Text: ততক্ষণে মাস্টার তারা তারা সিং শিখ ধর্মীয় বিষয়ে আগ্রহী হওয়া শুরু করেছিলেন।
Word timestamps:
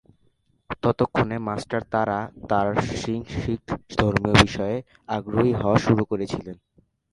ততক্ষণে 0.83 1.37
মাস্টার 1.39 1.81
তারা 1.91 2.17
তারা 2.49 2.71
সিং 2.93 3.19
শিখ 3.33 3.61
ধর্মীয় 3.97 4.35
বিষয়ে 4.43 4.77
আগ্রহী 5.09 5.51
হওয়া 5.53 5.77
শুরু 5.77 6.03
করেছিলেন। 6.05 6.57